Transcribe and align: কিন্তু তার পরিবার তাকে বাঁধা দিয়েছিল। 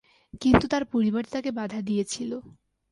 কিন্তু 0.41 0.65
তার 0.67 0.83
পরিবার 0.93 1.23
তাকে 1.33 1.49
বাঁধা 1.51 1.79
দিয়েছিল। 1.81 2.31